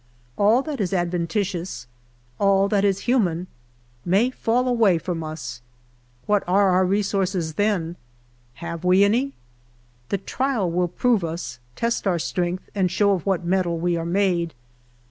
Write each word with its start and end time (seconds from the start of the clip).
All 0.35 0.63
that 0.63 0.81
is 0.81 0.93
adventitious— 0.93 1.85
all 2.39 2.67
that 2.69 2.83
is 2.83 3.01
human 3.01 3.45
may 4.03 4.31
fall 4.31 4.67
away 4.67 4.97
from 4.97 5.23
us— 5.23 5.61
what 6.25 6.43
are 6.47 6.69
our 6.71 6.85
resources 6.85 7.53
then? 7.53 7.97
have 8.55 8.83
we 8.83 9.03
any? 9.03 9.33
The 10.09 10.17
trial 10.17 10.71
will 10.71 10.87
prove 10.87 11.23
us, 11.23 11.59
test 11.75 12.07
our 12.07 12.17
strength, 12.17 12.67
and 12.73 12.89
show 12.89 13.11
of 13.11 13.27
what 13.27 13.45
mettle 13.45 13.77
we 13.79 13.95
are 13.95 14.03
made. 14.03 14.55